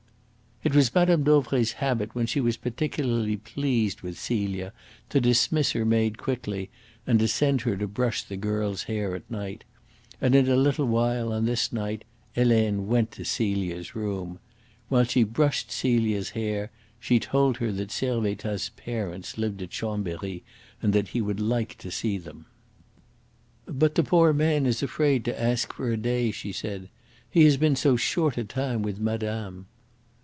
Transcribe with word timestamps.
It 0.63 0.75
was 0.75 0.93
Madame 0.93 1.23
Dauvray's 1.23 1.71
habit 1.71 2.13
when 2.13 2.27
she 2.27 2.39
was 2.39 2.55
particularly 2.55 3.35
pleased 3.35 4.01
with 4.01 4.19
Celia 4.19 4.73
to 5.09 5.19
dismiss 5.19 5.71
her 5.71 5.85
maid 5.85 6.19
quickly, 6.19 6.69
and 7.07 7.17
to 7.17 7.27
send 7.27 7.61
her 7.61 7.75
to 7.75 7.87
brush 7.87 8.21
the 8.21 8.37
girl's 8.37 8.83
hair 8.83 9.15
at 9.15 9.27
night; 9.31 9.63
and 10.21 10.35
in 10.35 10.47
a 10.47 10.55
little 10.55 10.85
while 10.85 11.33
on 11.33 11.45
this 11.45 11.73
night 11.73 12.03
Helene 12.35 12.85
went 12.85 13.11
to 13.13 13.25
Celia's 13.25 13.95
room. 13.95 14.37
While 14.87 15.03
she 15.05 15.23
brushed 15.23 15.71
Celia's 15.71 16.29
hair 16.29 16.69
she 16.99 17.19
told 17.19 17.57
her 17.57 17.71
that 17.71 17.89
Servettaz's 17.89 18.69
parents 18.69 19.39
lived 19.39 19.63
at 19.63 19.71
Chambery, 19.71 20.43
and 20.79 20.93
that 20.93 21.07
he 21.07 21.21
would 21.21 21.39
like 21.39 21.75
to 21.79 21.89
see 21.89 22.19
them. 22.19 22.45
"But 23.65 23.95
the 23.95 24.03
poor 24.03 24.31
man 24.31 24.67
is 24.67 24.83
afraid 24.83 25.25
to 25.25 25.41
ask 25.41 25.73
for 25.73 25.91
a 25.91 25.97
day," 25.97 26.29
she 26.29 26.51
said. 26.51 26.89
"He 27.31 27.45
has 27.45 27.57
been 27.57 27.75
so 27.75 27.95
short 27.95 28.37
a 28.37 28.43
time 28.43 28.83
with 28.83 28.99
madame." 28.99 29.65